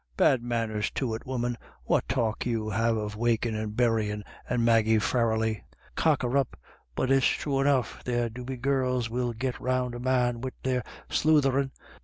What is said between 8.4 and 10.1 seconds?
be girls will get round a